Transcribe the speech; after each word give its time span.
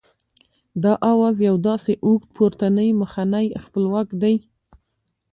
دا 0.83 0.93
آواز 1.11 1.35
یو 1.47 1.55
داسې 1.67 1.93
اوږد 2.05 2.29
پورتنی 2.35 2.89
مخنی 3.01 3.47
خپلواک 3.63 4.07
دی 4.21 4.35